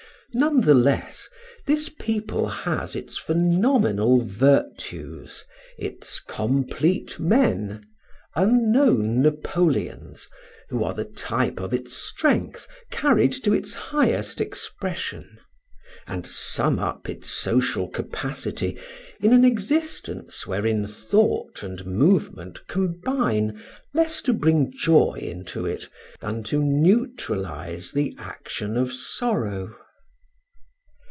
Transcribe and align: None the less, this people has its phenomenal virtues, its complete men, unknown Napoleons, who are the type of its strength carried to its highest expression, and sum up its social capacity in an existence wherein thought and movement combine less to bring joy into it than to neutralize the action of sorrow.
None 0.33 0.61
the 0.61 0.73
less, 0.73 1.27
this 1.67 1.89
people 1.89 2.47
has 2.47 2.95
its 2.95 3.17
phenomenal 3.17 4.21
virtues, 4.21 5.43
its 5.77 6.21
complete 6.21 7.19
men, 7.19 7.85
unknown 8.33 9.21
Napoleons, 9.21 10.29
who 10.69 10.85
are 10.85 10.93
the 10.93 11.03
type 11.03 11.59
of 11.59 11.73
its 11.73 11.91
strength 11.91 12.65
carried 12.91 13.33
to 13.43 13.51
its 13.53 13.73
highest 13.73 14.39
expression, 14.39 15.37
and 16.07 16.25
sum 16.25 16.79
up 16.79 17.09
its 17.09 17.29
social 17.29 17.89
capacity 17.89 18.77
in 19.19 19.33
an 19.33 19.43
existence 19.43 20.47
wherein 20.47 20.87
thought 20.87 21.61
and 21.61 21.85
movement 21.85 22.65
combine 22.69 23.61
less 23.93 24.21
to 24.21 24.31
bring 24.33 24.71
joy 24.71 25.19
into 25.21 25.65
it 25.65 25.89
than 26.21 26.41
to 26.43 26.63
neutralize 26.63 27.91
the 27.91 28.15
action 28.17 28.77
of 28.77 28.93
sorrow. 28.93 29.75